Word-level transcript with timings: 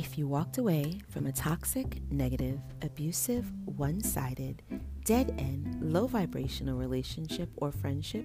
If 0.00 0.16
you 0.16 0.26
walked 0.26 0.56
away 0.56 0.98
from 1.10 1.26
a 1.26 1.32
toxic, 1.32 2.00
negative, 2.10 2.58
abusive, 2.80 3.52
one 3.66 4.00
sided, 4.00 4.62
dead 5.04 5.34
end, 5.36 5.76
low 5.82 6.06
vibrational 6.06 6.78
relationship 6.78 7.50
or 7.56 7.70
friendship, 7.70 8.24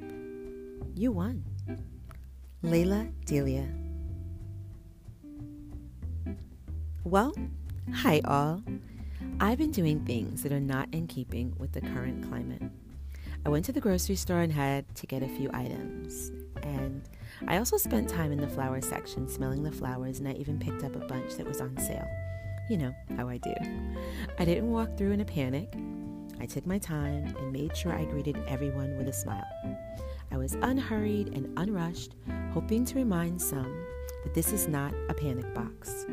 you 0.95 1.11
won. 1.11 1.43
Lalah 2.63 3.11
Delia. 3.25 3.67
Well, 7.03 7.35
hi 7.93 8.21
all. 8.23 8.63
I've 9.41 9.57
been 9.57 9.71
doing 9.71 9.99
things 10.05 10.43
that 10.43 10.53
are 10.53 10.61
not 10.61 10.87
in 10.93 11.07
keeping 11.07 11.53
with 11.57 11.73
the 11.73 11.81
current 11.81 12.25
climate. 12.29 12.63
I 13.45 13.49
went 13.49 13.63
to 13.65 13.71
the 13.71 13.79
grocery 13.79 14.15
store 14.15 14.41
and 14.41 14.51
had 14.51 14.93
to 14.95 15.05
get 15.05 15.21
a 15.21 15.27
few 15.27 15.51
items. 15.53 16.31
And 16.63 17.07
I 17.47 17.57
also 17.57 17.77
spent 17.77 18.09
time 18.09 18.31
in 18.31 18.41
the 18.41 18.47
flower 18.47 18.81
section 18.81 19.29
smelling 19.29 19.61
the 19.61 19.71
flowers, 19.71 20.17
and 20.17 20.27
I 20.27 20.31
even 20.33 20.57
picked 20.57 20.83
up 20.83 20.95
a 20.95 21.05
bunch 21.05 21.35
that 21.35 21.45
was 21.45 21.61
on 21.61 21.77
sale. 21.77 22.07
You 22.71 22.77
know 22.77 22.95
how 23.15 23.29
I 23.29 23.37
do. 23.37 23.53
I 24.39 24.45
didn't 24.45 24.71
walk 24.71 24.97
through 24.97 25.11
in 25.11 25.21
a 25.21 25.25
panic. 25.25 25.71
I 26.39 26.47
took 26.47 26.65
my 26.65 26.79
time 26.79 27.35
and 27.37 27.53
made 27.53 27.77
sure 27.77 27.93
I 27.93 28.05
greeted 28.05 28.35
everyone 28.47 28.97
with 28.97 29.07
a 29.07 29.13
smile. 29.13 29.45
I 30.31 30.37
was 30.37 30.53
unhurried 30.53 31.35
and 31.35 31.53
unrushed, 31.57 32.15
hoping 32.51 32.83
to 32.85 32.95
remind 32.95 33.39
some 33.39 33.85
that 34.23 34.33
this 34.33 34.51
is 34.51 34.67
not 34.67 34.93
a 35.07 35.13
panic 35.13 35.53
box. 35.53 36.07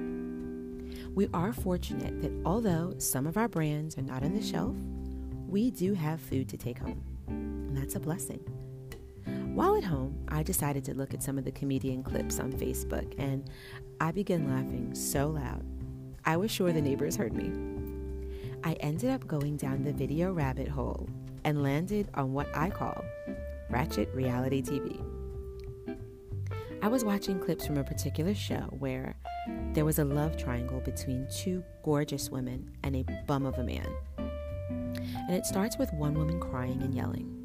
We 1.14 1.28
are 1.32 1.54
fortunate 1.54 2.20
that 2.20 2.32
although 2.44 2.94
some 2.98 3.26
of 3.26 3.38
our 3.38 3.48
brands 3.48 3.96
are 3.96 4.02
not 4.02 4.22
on 4.22 4.34
the 4.34 4.42
shelf, 4.42 4.76
we 5.48 5.70
do 5.70 5.94
have 5.94 6.20
food 6.20 6.48
to 6.50 6.58
take 6.58 6.78
home, 6.78 7.02
and 7.28 7.76
that's 7.76 7.94
a 7.94 8.00
blessing. 8.00 8.40
While 9.54 9.76
at 9.76 9.84
home, 9.84 10.24
I 10.28 10.42
decided 10.42 10.84
to 10.86 10.94
look 10.94 11.12
at 11.12 11.22
some 11.22 11.36
of 11.36 11.44
the 11.44 11.52
comedian 11.52 12.02
clips 12.02 12.40
on 12.40 12.52
Facebook, 12.52 13.14
and 13.18 13.50
I 14.00 14.10
began 14.10 14.48
laughing 14.48 14.94
so 14.94 15.28
loud. 15.28 15.64
I 16.24 16.36
was 16.36 16.50
sure 16.50 16.72
the 16.72 16.80
neighbors 16.80 17.16
heard 17.16 17.34
me. 17.34 17.52
I 18.64 18.74
ended 18.74 19.10
up 19.10 19.26
going 19.26 19.56
down 19.56 19.84
the 19.84 19.92
video 19.92 20.32
rabbit 20.32 20.68
hole 20.68 21.08
and 21.44 21.62
landed 21.62 22.08
on 22.14 22.32
what 22.32 22.46
I 22.56 22.70
call 22.70 23.04
Ratchet 23.68 24.08
Reality 24.14 24.62
TV. 24.62 25.00
I 26.80 26.88
was 26.88 27.04
watching 27.04 27.38
clips 27.38 27.66
from 27.66 27.76
a 27.76 27.84
particular 27.84 28.34
show 28.34 28.62
where 28.78 29.16
there 29.72 29.84
was 29.84 29.98
a 29.98 30.04
love 30.04 30.36
triangle 30.36 30.80
between 30.80 31.28
two 31.32 31.62
gorgeous 31.84 32.30
women 32.30 32.70
and 32.82 32.96
a 32.96 33.04
bum 33.26 33.46
of 33.46 33.58
a 33.58 33.64
man. 33.64 33.86
And 35.28 35.36
it 35.36 35.46
starts 35.46 35.78
with 35.78 35.92
one 35.92 36.14
woman 36.14 36.40
crying 36.40 36.82
and 36.82 36.94
yelling. 36.94 37.38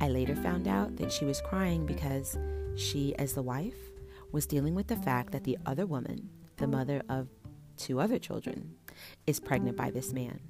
I 0.00 0.08
later 0.08 0.34
found 0.34 0.66
out 0.66 0.96
that 0.96 1.12
she 1.12 1.24
was 1.24 1.40
crying 1.40 1.86
because 1.86 2.36
she, 2.76 3.14
as 3.16 3.34
the 3.34 3.42
wife, 3.42 3.76
was 4.32 4.46
dealing 4.46 4.74
with 4.74 4.88
the 4.88 4.96
fact 4.96 5.32
that 5.32 5.44
the 5.44 5.58
other 5.66 5.86
woman, 5.86 6.28
the 6.56 6.66
mother 6.66 7.02
of 7.08 7.28
two 7.76 8.00
other 8.00 8.18
children, 8.18 8.74
is 9.26 9.38
pregnant 9.38 9.76
by 9.76 9.90
this 9.90 10.12
man. 10.12 10.40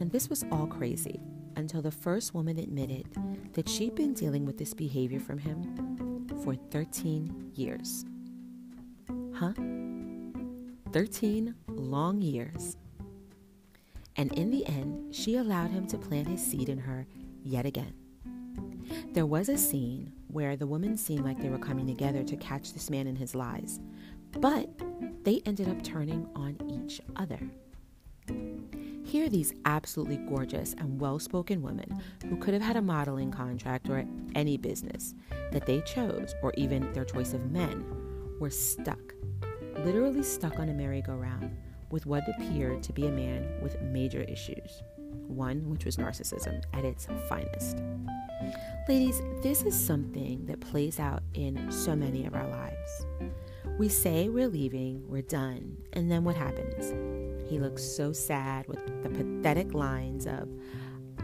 And 0.00 0.12
this 0.12 0.28
was 0.28 0.44
all 0.52 0.66
crazy 0.66 1.20
until 1.56 1.82
the 1.82 1.90
first 1.90 2.34
woman 2.34 2.58
admitted 2.58 3.06
that 3.54 3.68
she'd 3.68 3.94
been 3.94 4.14
dealing 4.14 4.46
with 4.46 4.58
this 4.58 4.74
behavior 4.74 5.18
from 5.18 5.38
him 5.38 6.26
for 6.44 6.54
13 6.54 7.52
years. 7.54 8.04
Huh? 9.34 9.52
13 10.92 11.54
long 11.68 12.22
years. 12.22 12.76
And 14.18 14.32
in 14.32 14.50
the 14.50 14.66
end, 14.66 15.14
she 15.14 15.36
allowed 15.36 15.70
him 15.70 15.86
to 15.86 15.96
plant 15.96 16.26
his 16.26 16.44
seed 16.44 16.68
in 16.68 16.78
her 16.78 17.06
yet 17.44 17.64
again. 17.64 17.94
There 19.12 19.26
was 19.26 19.48
a 19.48 19.56
scene 19.56 20.12
where 20.26 20.56
the 20.56 20.66
women 20.66 20.96
seemed 20.96 21.24
like 21.24 21.40
they 21.40 21.48
were 21.48 21.58
coming 21.58 21.86
together 21.86 22.24
to 22.24 22.36
catch 22.36 22.72
this 22.72 22.90
man 22.90 23.06
in 23.06 23.14
his 23.14 23.34
lies, 23.34 23.78
but 24.32 24.68
they 25.22 25.40
ended 25.46 25.68
up 25.68 25.82
turning 25.82 26.28
on 26.34 26.56
each 26.68 27.00
other. 27.16 27.38
Here 29.04 29.24
are 29.24 29.30
these 29.30 29.54
absolutely 29.64 30.16
gorgeous 30.16 30.74
and 30.74 31.00
well 31.00 31.18
spoken 31.18 31.62
women 31.62 32.02
who 32.28 32.36
could 32.36 32.54
have 32.54 32.62
had 32.62 32.76
a 32.76 32.82
modeling 32.82 33.30
contract 33.30 33.88
or 33.88 34.04
any 34.34 34.56
business 34.56 35.14
that 35.52 35.64
they 35.64 35.80
chose, 35.82 36.34
or 36.42 36.52
even 36.56 36.92
their 36.92 37.04
choice 37.04 37.32
of 37.34 37.50
men, 37.50 37.84
were 38.40 38.50
stuck, 38.50 39.14
literally 39.78 40.22
stuck 40.22 40.58
on 40.58 40.68
a 40.68 40.74
merry-go-round 40.74 41.56
with 41.90 42.06
what 42.06 42.22
appeared 42.28 42.82
to 42.84 42.92
be 42.92 43.06
a 43.06 43.10
man 43.10 43.48
with 43.62 43.80
major 43.80 44.22
issues, 44.22 44.82
one 45.26 45.68
which 45.70 45.84
was 45.84 45.96
narcissism 45.96 46.62
at 46.72 46.84
its 46.84 47.06
finest. 47.28 47.82
Ladies, 48.88 49.20
this 49.42 49.62
is 49.62 49.78
something 49.78 50.46
that 50.46 50.60
plays 50.60 50.98
out 50.98 51.22
in 51.34 51.70
so 51.70 51.94
many 51.94 52.26
of 52.26 52.34
our 52.34 52.48
lives. 52.48 53.06
We 53.78 53.88
say 53.88 54.28
we're 54.28 54.48
leaving, 54.48 55.06
we're 55.06 55.22
done, 55.22 55.76
and 55.92 56.10
then 56.10 56.24
what 56.24 56.36
happens? 56.36 56.92
He 57.50 57.58
looks 57.58 57.82
so 57.82 58.12
sad 58.12 58.66
with 58.66 59.02
the 59.02 59.10
pathetic 59.10 59.74
lines 59.74 60.26
of, 60.26 60.48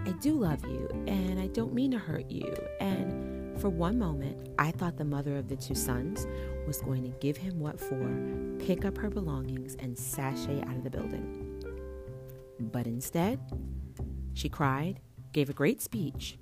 I 0.07 0.11
do 0.21 0.35
love 0.35 0.65
you, 0.67 0.89
and 1.07 1.41
I 1.41 1.47
don't 1.49 1.73
mean 1.73 1.91
to 1.93 1.99
hurt 1.99 2.31
you. 2.31 2.55
And 2.81 3.24
for 3.65 3.71
one 3.71 3.99
moment, 3.99 4.51
I 4.59 4.73
thought 4.73 4.99
the 4.99 5.07
mother 5.07 5.39
of 5.39 5.49
the 5.49 5.57
two 5.57 5.75
sons 5.75 6.27
was 6.67 6.83
going 6.83 7.03
to 7.03 7.19
give 7.19 7.39
him 7.39 7.59
what 7.59 7.81
for, 7.81 8.15
pick 8.59 8.85
up 8.85 8.99
her 8.99 9.09
belongings, 9.09 9.75
and 9.77 9.99
sashay 9.99 10.61
out 10.61 10.77
of 10.77 10.85
the 10.85 10.91
building. 10.91 11.65
But 12.61 12.87
instead, 12.87 13.41
she 14.35 14.51
cried, 14.51 15.01
gave 15.33 15.49
a 15.49 15.55
great 15.55 15.81
speech, 15.81 16.39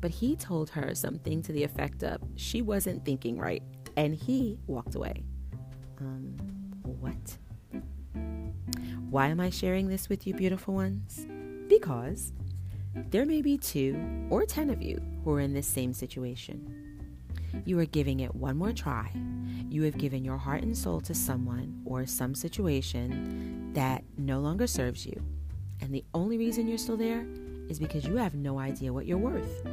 but 0.00 0.10
he 0.10 0.36
told 0.36 0.70
her 0.70 0.94
something 0.94 1.42
to 1.42 1.52
the 1.52 1.62
effect 1.62 2.02
of 2.02 2.22
she 2.34 2.62
wasn't 2.62 3.04
thinking 3.04 3.36
right, 3.36 3.62
and 3.98 4.14
he 4.14 4.58
walked 4.66 4.94
away. 4.94 5.22
Um, 6.00 6.34
what? 6.82 7.36
Why 9.10 9.26
am 9.26 9.38
I 9.38 9.50
sharing 9.50 9.88
this 9.88 10.08
with 10.08 10.26
you, 10.26 10.32
beautiful 10.32 10.72
ones? 10.72 11.26
Because 11.68 12.32
there 13.10 13.26
may 13.26 13.42
be 13.42 13.58
two 13.58 14.28
or 14.30 14.44
ten 14.44 14.70
of 14.70 14.80
you 14.80 15.00
who 15.24 15.32
are 15.32 15.40
in 15.40 15.52
this 15.52 15.66
same 15.66 15.92
situation. 15.92 16.70
You 17.64 17.78
are 17.78 17.86
giving 17.86 18.20
it 18.20 18.34
one 18.34 18.56
more 18.56 18.72
try. 18.72 19.10
You 19.68 19.82
have 19.82 19.98
given 19.98 20.24
your 20.24 20.36
heart 20.36 20.62
and 20.62 20.76
soul 20.76 21.00
to 21.02 21.14
someone 21.14 21.82
or 21.84 22.06
some 22.06 22.34
situation 22.34 23.72
that 23.74 24.04
no 24.16 24.40
longer 24.40 24.66
serves 24.66 25.06
you. 25.06 25.20
And 25.80 25.92
the 25.92 26.04
only 26.14 26.38
reason 26.38 26.68
you're 26.68 26.78
still 26.78 26.96
there 26.96 27.26
is 27.68 27.78
because 27.78 28.04
you 28.04 28.16
have 28.16 28.34
no 28.34 28.58
idea 28.58 28.92
what 28.92 29.06
you're 29.06 29.18
worth. 29.18 29.66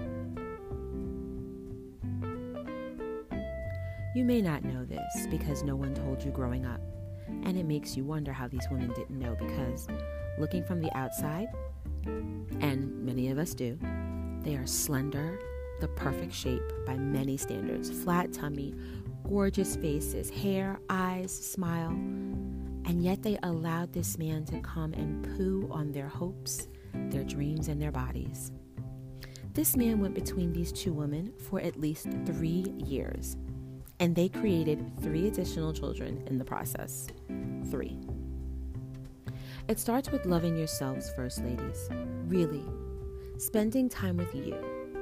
You 4.15 4.25
may 4.25 4.41
not 4.41 4.63
know 4.63 4.83
this 4.83 5.27
because 5.29 5.63
no 5.63 5.75
one 5.75 5.93
told 5.93 6.23
you 6.23 6.31
growing 6.31 6.65
up, 6.65 6.81
and 7.43 7.57
it 7.57 7.65
makes 7.65 7.95
you 7.95 8.03
wonder 8.03 8.33
how 8.33 8.47
these 8.47 8.67
women 8.69 8.91
didn't 8.93 9.17
know 9.17 9.35
because 9.39 9.87
looking 10.37 10.63
from 10.63 10.81
the 10.81 10.95
outside, 10.97 11.47
and 12.05 13.05
many 13.05 13.29
of 13.29 13.37
us 13.37 13.53
do, 13.53 13.77
they 14.43 14.55
are 14.55 14.67
slender, 14.67 15.39
the 15.79 15.87
perfect 15.89 16.33
shape 16.33 16.61
by 16.85 16.95
many 16.95 17.37
standards 17.37 17.89
flat 17.89 18.31
tummy, 18.31 18.75
gorgeous 19.27 19.75
faces, 19.75 20.29
hair, 20.29 20.79
eyes, 20.89 21.31
smile. 21.31 21.89
And 21.89 23.03
yet 23.03 23.23
they 23.23 23.37
allowed 23.43 23.93
this 23.93 24.17
man 24.17 24.45
to 24.45 24.59
come 24.61 24.93
and 24.93 25.23
poo 25.37 25.67
on 25.71 25.91
their 25.91 26.07
hopes, 26.07 26.67
their 26.93 27.23
dreams, 27.23 27.67
and 27.67 27.81
their 27.81 27.91
bodies. 27.91 28.51
This 29.53 29.75
man 29.75 29.99
went 29.99 30.13
between 30.13 30.53
these 30.53 30.71
two 30.71 30.93
women 30.93 31.33
for 31.49 31.59
at 31.59 31.79
least 31.79 32.07
three 32.25 32.65
years, 32.77 33.35
and 33.99 34.15
they 34.15 34.29
created 34.29 34.91
three 35.01 35.27
additional 35.27 35.73
children 35.73 36.23
in 36.27 36.37
the 36.37 36.45
process. 36.45 37.07
Three. 37.69 37.97
It 39.67 39.79
starts 39.79 40.11
with 40.11 40.25
loving 40.25 40.57
yourselves 40.57 41.11
first, 41.15 41.43
ladies. 41.43 41.89
Really. 42.27 42.65
Spending 43.37 43.89
time 43.89 44.17
with 44.17 44.33
you, 44.35 44.55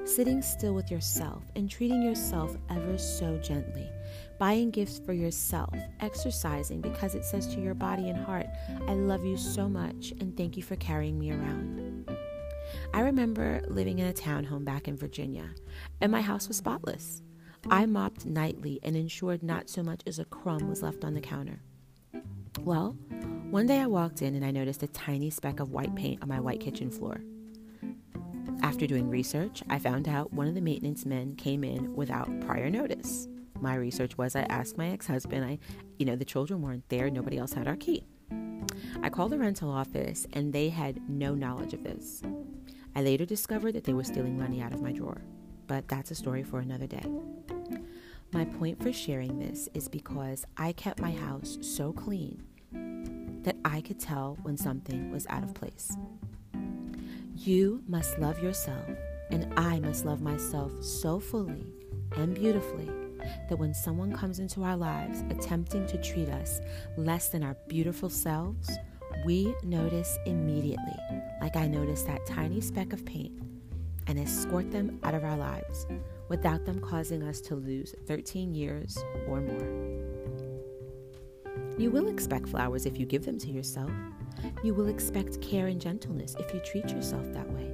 sitting 0.06 0.42
still 0.42 0.74
with 0.74 0.92
yourself, 0.92 1.44
and 1.56 1.70
treating 1.70 2.02
yourself 2.02 2.56
ever 2.70 2.98
so 2.98 3.38
gently. 3.38 3.90
Buying 4.38 4.70
gifts 4.72 5.00
for 5.06 5.14
yourself, 5.14 5.74
exercising 6.02 6.82
because 6.82 7.16
it 7.16 7.26
says 7.26 7.48
to 7.48 7.62
your 7.62 7.74
body 7.74 8.10
and 8.10 8.18
heart, 8.18 8.48
I 8.88 8.94
love 8.94 9.26
you 9.26 9.38
so 9.38 9.68
much 9.68 10.14
and 10.20 10.36
thank 10.36 10.58
you 10.58 10.64
for 10.64 10.76
carrying 10.78 11.20
me 11.20 11.32
around. 11.32 12.10
I 12.94 13.02
remember 13.02 13.62
living 13.68 14.00
in 14.00 14.08
a 14.08 14.14
townhome 14.14 14.66
back 14.66 14.88
in 14.88 14.96
Virginia, 14.96 15.50
and 16.02 16.12
my 16.12 16.22
house 16.22 16.48
was 16.48 16.58
spotless. 16.58 17.22
I 17.70 17.86
mopped 17.86 18.26
nightly 18.26 18.80
and 18.84 18.96
ensured 18.96 19.44
not 19.44 19.70
so 19.70 19.84
much 19.84 20.02
as 20.06 20.20
a 20.20 20.26
crumb 20.26 20.70
was 20.70 20.82
left 20.82 21.04
on 21.04 21.14
the 21.14 21.22
counter. 21.22 21.62
Well, 22.62 22.98
one 23.50 23.66
day 23.66 23.80
I 23.80 23.88
walked 23.88 24.22
in 24.22 24.36
and 24.36 24.46
I 24.46 24.52
noticed 24.52 24.84
a 24.84 24.88
tiny 24.88 25.32
speck 25.32 25.60
of 25.60 25.72
white 25.72 25.96
paint 25.96 26.22
on 26.22 26.30
my 26.30 26.40
white 26.40 26.60
kitchen 26.60 26.92
floor. 26.92 27.20
After 28.62 28.86
doing 28.86 29.10
research, 29.10 29.64
I 29.68 29.80
found 29.80 30.08
out 30.08 30.32
one 30.32 30.48
of 30.48 30.54
the 30.54 30.62
maintenance 30.62 31.04
men 31.04 31.36
came 31.36 31.64
in 31.64 31.96
without 31.96 32.30
prior 32.42 32.70
notice. 32.70 33.28
My 33.60 33.74
research 33.74 34.20
was 34.20 34.36
I 34.36 34.42
asked 34.42 34.78
my 34.78 34.90
ex 34.90 35.08
husband, 35.08 35.46
I, 35.46 35.58
you 35.98 36.06
know, 36.06 36.16
the 36.16 36.26
children 36.26 36.62
weren't 36.62 36.88
there, 36.90 37.10
nobody 37.10 37.40
else 37.40 37.52
had 37.54 37.68
our 37.68 37.76
key. 37.76 38.06
I 39.02 39.10
called 39.10 39.32
the 39.32 39.40
rental 39.40 39.72
office 39.72 40.28
and 40.34 40.54
they 40.54 40.70
had 40.70 41.10
no 41.10 41.34
knowledge 41.34 41.74
of 41.74 41.84
this. 41.84 42.22
I 42.96 43.02
later 43.02 43.26
discovered 43.26 43.74
that 43.74 43.84
they 43.84 43.94
were 43.94 44.04
stealing 44.04 44.38
money 44.38 44.62
out 44.62 44.74
of 44.74 44.82
my 44.84 44.92
drawer, 44.92 45.24
but 45.66 45.88
that's 45.88 46.12
a 46.12 46.16
story 46.16 46.44
for 46.44 46.60
another 46.60 46.86
day. 46.86 47.04
My 48.32 48.46
point 48.46 48.80
for 48.84 48.94
sharing 48.94 49.40
this 49.40 49.68
is 49.74 49.88
because 49.88 50.46
I 50.56 50.72
kept 50.74 51.00
my 51.00 51.12
house 51.12 51.58
so 51.62 51.92
clean 51.92 52.44
that 53.44 53.58
I 53.66 53.82
could 53.82 54.00
tell 54.00 54.38
when 54.44 54.58
something 54.58 55.12
was 55.12 55.26
out 55.28 55.44
of 55.44 55.54
place. 55.54 55.96
You 57.36 57.82
must 57.88 58.20
love 58.20 58.42
yourself, 58.44 58.90
and 59.32 59.54
I 59.58 59.80
must 59.80 60.06
love 60.06 60.22
myself 60.22 60.72
so 60.84 61.20
fully 61.20 61.66
and 62.16 62.36
beautifully 62.36 62.90
that 63.48 63.58
when 63.58 63.74
someone 63.74 64.14
comes 64.14 64.40
into 64.40 64.64
our 64.64 64.78
lives 64.78 65.24
attempting 65.30 65.86
to 65.88 66.02
treat 66.02 66.30
us 66.30 66.62
less 66.98 67.30
than 67.30 67.44
our 67.44 67.56
beautiful 67.68 68.10
selves, 68.10 68.70
we 69.26 69.54
notice 69.64 70.18
immediately, 70.26 71.00
like 71.42 71.56
I 71.56 71.68
noticed 71.68 72.08
that 72.08 72.26
tiny 72.26 72.62
speck 72.62 72.94
of 72.94 73.06
paint, 73.06 73.40
and 74.08 74.20
escort 74.20 74.72
them 74.72 75.00
out 75.04 75.14
of 75.14 75.24
our 75.24 75.38
lives 75.38 75.86
without 76.30 76.66
them 76.66 76.80
causing 76.80 77.24
us 77.24 77.42
to 77.42 77.56
lose 77.56 77.94
13 78.08 78.56
years 78.56 78.98
or 79.28 79.40
more. 79.40 79.99
You 81.80 81.90
will 81.90 82.10
expect 82.10 82.50
flowers 82.50 82.86
if 82.86 83.00
you 83.00 83.06
give 83.06 83.26
them 83.26 83.40
to 83.40 83.50
yourself. 83.50 83.90
You 84.66 84.74
will 84.74 84.90
expect 84.90 85.42
care 85.42 85.68
and 85.68 85.80
gentleness 85.80 86.36
if 86.38 86.54
you 86.54 86.60
treat 86.60 86.90
yourself 86.90 87.32
that 87.32 87.50
way. 87.52 87.72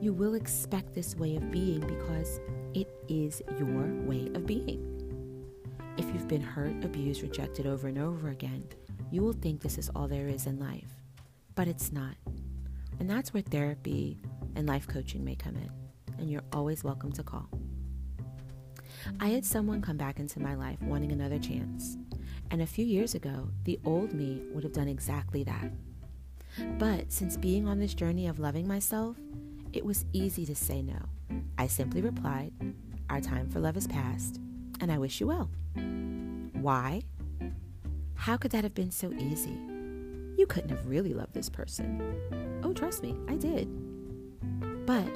You 0.00 0.14
will 0.14 0.36
expect 0.36 0.94
this 0.94 1.14
way 1.16 1.36
of 1.36 1.50
being 1.50 1.80
because 1.80 2.40
it 2.72 2.88
is 3.08 3.42
your 3.58 3.84
way 4.06 4.30
of 4.34 4.46
being. 4.46 4.88
If 5.98 6.06
you've 6.06 6.28
been 6.28 6.40
hurt, 6.40 6.82
abused, 6.82 7.20
rejected 7.20 7.66
over 7.66 7.88
and 7.88 7.98
over 7.98 8.30
again, 8.30 8.66
you 9.10 9.20
will 9.20 9.34
think 9.34 9.60
this 9.60 9.76
is 9.76 9.90
all 9.94 10.08
there 10.08 10.28
is 10.28 10.46
in 10.46 10.58
life. 10.58 10.88
But 11.54 11.68
it's 11.68 11.92
not. 11.92 12.14
And 13.00 13.10
that's 13.10 13.34
where 13.34 13.42
therapy 13.42 14.18
and 14.56 14.66
life 14.66 14.88
coaching 14.88 15.26
may 15.26 15.34
come 15.34 15.56
in. 15.56 15.70
And 16.16 16.30
you're 16.30 16.44
always 16.54 16.82
welcome 16.82 17.12
to 17.12 17.22
call. 17.22 17.50
I 19.20 19.28
had 19.28 19.44
someone 19.44 19.82
come 19.82 19.98
back 19.98 20.18
into 20.18 20.40
my 20.40 20.54
life 20.54 20.80
wanting 20.80 21.12
another 21.12 21.38
chance. 21.38 21.98
And 22.52 22.60
a 22.60 22.66
few 22.66 22.84
years 22.84 23.14
ago, 23.14 23.48
the 23.64 23.80
old 23.82 24.12
me 24.12 24.42
would 24.52 24.62
have 24.62 24.74
done 24.74 24.86
exactly 24.86 25.42
that. 25.44 25.72
But 26.78 27.10
since 27.10 27.38
being 27.38 27.66
on 27.66 27.78
this 27.78 27.94
journey 27.94 28.26
of 28.26 28.38
loving 28.38 28.68
myself, 28.68 29.16
it 29.72 29.82
was 29.82 30.04
easy 30.12 30.44
to 30.44 30.54
say 30.54 30.82
no. 30.82 30.98
I 31.56 31.66
simply 31.66 32.02
replied, 32.02 32.52
Our 33.08 33.22
time 33.22 33.48
for 33.48 33.58
love 33.58 33.78
is 33.78 33.86
past, 33.86 34.38
and 34.82 34.92
I 34.92 34.98
wish 34.98 35.18
you 35.18 35.28
well. 35.28 35.48
Why? 36.52 37.00
How 38.16 38.36
could 38.36 38.50
that 38.50 38.64
have 38.64 38.74
been 38.74 38.90
so 38.90 39.10
easy? 39.14 39.58
You 40.36 40.44
couldn't 40.46 40.68
have 40.68 40.86
really 40.86 41.14
loved 41.14 41.32
this 41.32 41.48
person. 41.48 42.60
Oh, 42.62 42.74
trust 42.74 43.02
me, 43.02 43.16
I 43.28 43.36
did. 43.36 43.66
But 44.84 45.08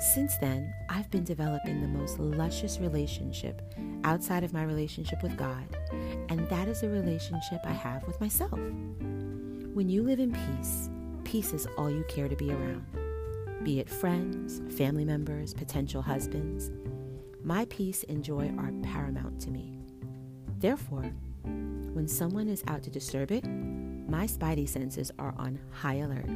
since 0.00 0.36
then, 0.36 0.72
I've 0.88 1.10
been 1.10 1.24
developing 1.24 1.80
the 1.80 1.88
most 1.88 2.20
luscious 2.20 2.78
relationship 2.78 3.62
outside 4.04 4.44
of 4.44 4.52
my 4.52 4.62
relationship 4.62 5.22
with 5.22 5.36
God, 5.36 5.64
and 6.28 6.48
that 6.48 6.68
is 6.68 6.82
a 6.82 6.88
relationship 6.88 7.60
I 7.64 7.72
have 7.72 8.06
with 8.06 8.20
myself. 8.20 8.58
When 9.74 9.88
you 9.88 10.02
live 10.02 10.20
in 10.20 10.32
peace, 10.32 10.90
peace 11.24 11.52
is 11.52 11.66
all 11.76 11.90
you 11.90 12.04
care 12.08 12.28
to 12.28 12.36
be 12.36 12.50
around. 12.50 12.84
Be 13.64 13.80
it 13.80 13.88
friends, 13.88 14.60
family 14.76 15.04
members, 15.04 15.54
potential 15.54 16.02
husbands, 16.02 16.70
my 17.44 17.64
peace 17.66 18.04
and 18.08 18.22
joy 18.22 18.52
are 18.56 18.70
paramount 18.82 19.40
to 19.40 19.50
me. 19.50 19.78
Therefore, 20.58 21.10
when 21.42 22.06
someone 22.06 22.48
is 22.48 22.62
out 22.68 22.84
to 22.84 22.90
disturb 22.90 23.32
it, 23.32 23.44
my 23.44 24.26
spidey 24.26 24.68
senses 24.68 25.10
are 25.18 25.34
on 25.38 25.58
high 25.70 25.96
alert. 25.96 26.28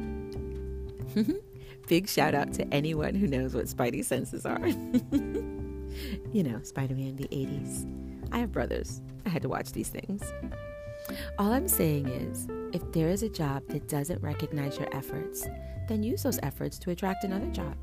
Big 1.87 2.09
shout 2.09 2.35
out 2.35 2.51
to 2.53 2.67
anyone 2.73 3.15
who 3.15 3.27
knows 3.27 3.55
what 3.55 3.65
spidey 3.65 4.03
senses 4.03 4.45
are. 4.45 4.67
you 6.33 6.43
know, 6.43 6.61
Spider 6.63 6.95
Man, 6.95 7.15
the 7.15 7.27
80s. 7.29 7.85
I 8.33 8.39
have 8.39 8.51
brothers. 8.51 9.01
I 9.27 9.29
had 9.29 9.41
to 9.41 9.49
watch 9.49 9.73
these 9.73 9.89
things. 9.89 10.23
All 11.37 11.51
I'm 11.51 11.67
saying 11.67 12.07
is, 12.07 12.47
if 12.73 12.91
there 12.93 13.09
is 13.09 13.23
a 13.23 13.29
job 13.29 13.61
that 13.67 13.89
doesn't 13.89 14.23
recognize 14.23 14.77
your 14.77 14.87
efforts, 14.95 15.45
then 15.87 16.01
use 16.01 16.23
those 16.23 16.39
efforts 16.43 16.79
to 16.79 16.91
attract 16.91 17.25
another 17.25 17.47
job. 17.47 17.75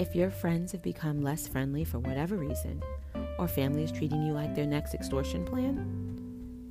If 0.00 0.16
your 0.16 0.30
friends 0.30 0.72
have 0.72 0.82
become 0.82 1.22
less 1.22 1.46
friendly 1.46 1.84
for 1.84 2.00
whatever 2.00 2.36
reason, 2.36 2.82
or 3.38 3.46
family 3.46 3.84
is 3.84 3.92
treating 3.92 4.22
you 4.22 4.32
like 4.32 4.54
their 4.54 4.66
next 4.66 4.94
extortion 4.94 5.44
plan, 5.44 6.02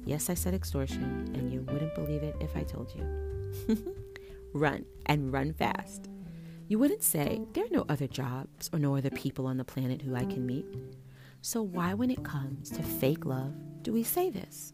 Yes, 0.04 0.32
I 0.32 0.34
said 0.34 0.56
extortion, 0.56 1.32
and 1.36 1.54
you 1.54 1.62
wouldn't 1.62 1.94
believe 1.94 2.24
it 2.24 2.36
if 2.42 2.56
I 2.58 2.64
told 2.64 2.92
you. 2.96 3.96
run, 4.54 4.84
and 5.06 5.32
run 5.32 5.54
fast. 5.54 6.10
You 6.68 6.80
wouldn't 6.80 7.04
say, 7.04 7.42
There 7.54 7.66
are 7.66 7.72
no 7.72 7.86
other 7.88 8.08
jobs 8.08 8.70
or 8.74 8.80
no 8.80 8.98
other 8.98 9.12
people 9.12 9.46
on 9.46 9.58
the 9.58 9.64
planet 9.64 10.02
who 10.02 10.16
I 10.16 10.26
can 10.26 10.46
meet. 10.46 10.66
So, 11.42 11.62
why, 11.62 11.94
when 11.94 12.12
it 12.12 12.24
comes 12.24 12.70
to 12.72 12.84
fake 12.84 13.26
love, 13.26 13.54
do 13.82 13.92
we 13.92 14.04
say 14.04 14.30
this? 14.30 14.74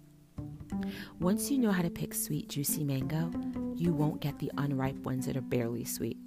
Once 1.19 1.49
you 1.49 1.57
know 1.57 1.71
how 1.71 1.81
to 1.81 1.89
pick 1.89 2.13
sweet, 2.13 2.49
juicy 2.49 2.83
mango, 2.83 3.31
you 3.75 3.93
won't 3.93 4.21
get 4.21 4.37
the 4.39 4.51
unripe 4.57 4.97
ones 4.97 5.25
that 5.25 5.37
are 5.37 5.41
barely 5.41 5.85
sweet. 5.85 6.17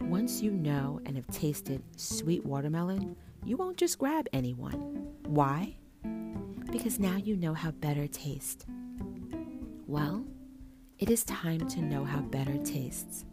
Once 0.00 0.42
you 0.42 0.50
know 0.50 1.00
and 1.06 1.16
have 1.16 1.26
tasted 1.28 1.82
sweet 1.96 2.44
watermelon, 2.44 3.16
you 3.44 3.56
won't 3.56 3.76
just 3.76 3.98
grab 3.98 4.26
anyone. 4.32 5.12
Why? 5.26 5.76
because 6.74 6.98
now 6.98 7.14
you 7.14 7.36
know 7.36 7.54
how 7.54 7.70
better 7.70 8.08
tastes. 8.08 8.66
Well, 9.86 10.24
it 10.98 11.08
is 11.08 11.22
time 11.22 11.68
to 11.68 11.80
know 11.80 12.02
how 12.04 12.18
better 12.18 12.58
tastes 12.64 13.24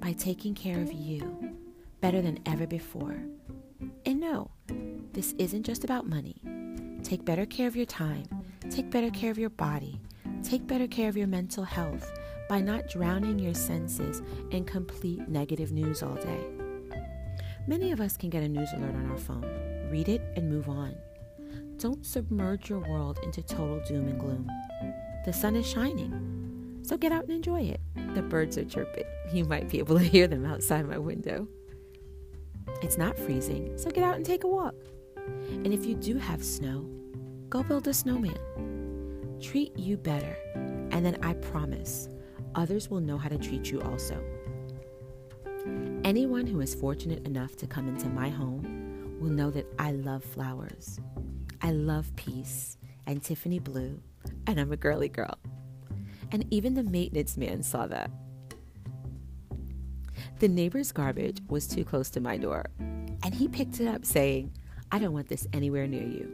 by 0.00 0.12
taking 0.12 0.54
care 0.54 0.80
of 0.80 0.90
you 0.90 1.54
better 2.00 2.22
than 2.22 2.38
ever 2.46 2.66
before. 2.66 3.16
This 5.12 5.34
isn't 5.36 5.64
just 5.64 5.84
about 5.84 6.08
money. 6.08 6.36
Take 7.02 7.22
better 7.26 7.44
care 7.44 7.66
of 7.66 7.76
your 7.76 7.84
time, 7.84 8.24
take 8.70 8.90
better 8.90 9.10
care 9.10 9.30
of 9.30 9.38
your 9.38 9.50
body, 9.50 10.00
take 10.42 10.66
better 10.66 10.86
care 10.86 11.10
of 11.10 11.18
your 11.18 11.26
mental 11.26 11.64
health 11.64 12.10
by 12.48 12.62
not 12.62 12.88
drowning 12.88 13.38
your 13.38 13.52
senses 13.52 14.22
in 14.52 14.64
complete 14.64 15.28
negative 15.28 15.70
news 15.70 16.02
all 16.02 16.14
day. 16.14 16.40
Many 17.66 17.92
of 17.92 18.00
us 18.00 18.16
can 18.16 18.30
get 18.30 18.42
a 18.42 18.48
news 18.48 18.72
alert 18.72 18.94
on 18.94 19.10
our 19.10 19.18
phone, 19.18 19.88
read 19.90 20.08
it, 20.08 20.22
and 20.34 20.48
move 20.48 20.70
on. 20.70 20.94
Don't 21.76 22.06
submerge 22.06 22.70
your 22.70 22.80
world 22.80 23.18
into 23.22 23.42
total 23.42 23.82
doom 23.86 24.08
and 24.08 24.18
gloom. 24.18 24.48
The 25.26 25.32
sun 25.34 25.56
is 25.56 25.68
shining, 25.68 26.80
so 26.82 26.96
get 26.96 27.12
out 27.12 27.24
and 27.24 27.32
enjoy 27.32 27.60
it. 27.60 27.80
The 28.14 28.22
birds 28.22 28.56
are 28.56 28.64
chirping. 28.64 29.04
You 29.32 29.44
might 29.44 29.68
be 29.70 29.78
able 29.78 29.98
to 29.98 30.04
hear 30.04 30.26
them 30.26 30.44
outside 30.44 30.86
my 30.86 30.98
window. 30.98 31.48
It's 32.82 32.98
not 32.98 33.18
freezing, 33.18 33.78
so 33.78 33.90
get 33.90 34.04
out 34.04 34.16
and 34.16 34.26
take 34.26 34.44
a 34.44 34.48
walk. 34.48 34.74
And 35.26 35.72
if 35.72 35.84
you 35.86 35.94
do 35.94 36.16
have 36.16 36.44
snow, 36.44 36.88
go 37.48 37.62
build 37.62 37.88
a 37.88 37.94
snowman. 37.94 38.38
Treat 39.40 39.76
you 39.78 39.96
better, 39.96 40.36
and 40.54 41.04
then 41.04 41.18
I 41.22 41.34
promise 41.34 42.08
others 42.54 42.90
will 42.90 43.00
know 43.00 43.18
how 43.18 43.28
to 43.28 43.38
treat 43.38 43.70
you 43.70 43.80
also. 43.82 44.22
Anyone 46.04 46.46
who 46.46 46.60
is 46.60 46.74
fortunate 46.74 47.26
enough 47.26 47.56
to 47.56 47.66
come 47.66 47.88
into 47.88 48.08
my 48.08 48.28
home 48.28 49.18
will 49.20 49.30
know 49.30 49.50
that 49.50 49.66
I 49.78 49.92
love 49.92 50.24
flowers. 50.24 51.00
I 51.60 51.70
love 51.70 52.14
peace 52.16 52.76
and 53.06 53.22
Tiffany 53.22 53.58
blue, 53.58 54.00
and 54.46 54.58
I'm 54.58 54.72
a 54.72 54.76
girly 54.76 55.08
girl. 55.08 55.38
And 56.32 56.46
even 56.50 56.74
the 56.74 56.82
maintenance 56.82 57.36
man 57.36 57.62
saw 57.62 57.86
that. 57.86 58.10
The 60.40 60.48
neighbor's 60.48 60.90
garbage 60.90 61.38
was 61.48 61.68
too 61.68 61.84
close 61.84 62.10
to 62.10 62.20
my 62.20 62.36
door, 62.36 62.66
and 62.78 63.34
he 63.34 63.46
picked 63.46 63.78
it 63.80 63.86
up 63.86 64.04
saying, 64.04 64.52
I 64.94 64.98
don't 64.98 65.14
want 65.14 65.28
this 65.28 65.46
anywhere 65.54 65.86
near 65.86 66.02
you. 66.02 66.30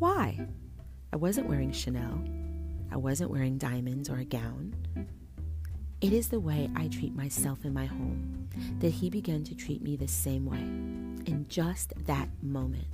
Why? 0.00 0.44
I 1.12 1.16
wasn't 1.16 1.46
wearing 1.46 1.70
Chanel. 1.70 2.20
I 2.90 2.96
wasn't 2.96 3.30
wearing 3.30 3.58
diamonds 3.58 4.10
or 4.10 4.16
a 4.16 4.24
gown. 4.24 4.74
It 6.00 6.12
is 6.12 6.28
the 6.28 6.40
way 6.40 6.68
I 6.74 6.88
treat 6.88 7.14
myself 7.14 7.64
in 7.64 7.72
my 7.72 7.86
home 7.86 8.48
that 8.80 8.88
he 8.88 9.08
began 9.08 9.44
to 9.44 9.54
treat 9.54 9.82
me 9.82 9.94
the 9.94 10.08
same 10.08 10.46
way 10.46 10.58
in 11.30 11.46
just 11.48 11.92
that 12.06 12.28
moment. 12.42 12.88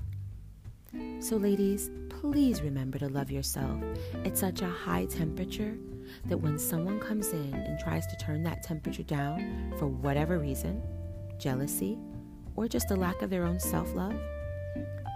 So, 1.21 1.37
ladies, 1.37 1.91
please 2.11 2.61
remember 2.61 2.99
to 2.99 3.09
love 3.09 3.31
yourself 3.31 3.83
at 4.27 4.37
such 4.37 4.61
a 4.61 4.69
high 4.69 5.07
temperature 5.07 5.79
that 6.27 6.37
when 6.37 6.59
someone 6.59 7.01
comes 7.01 7.33
in 7.33 7.55
and 7.55 7.79
tries 7.79 8.07
to 8.09 8.17
turn 8.17 8.43
that 8.43 8.63
temperature 8.63 9.05
down 9.05 9.73
for 9.79 9.87
whatever 9.87 10.39
reason 10.39 10.83
jealousy, 11.39 11.99
or 12.57 12.69
just 12.69 12.91
a 12.91 12.97
lack 12.97 13.23
of 13.23 13.31
their 13.31 13.45
own 13.45 13.59
self 13.59 13.95
love 13.95 14.19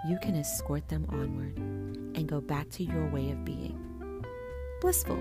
you 0.08 0.18
can 0.18 0.34
escort 0.34 0.88
them 0.88 1.06
onward 1.10 1.56
and 1.58 2.26
go 2.26 2.40
back 2.40 2.68
to 2.70 2.84
your 2.84 3.06
way 3.08 3.30
of 3.30 3.44
being. 3.44 3.78
Blissful. 4.80 5.18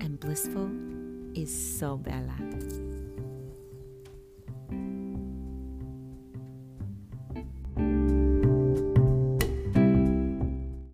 And 0.00 0.18
blissful 0.18 0.70
is 1.34 1.78
so 1.78 1.96
bella. 1.96 2.85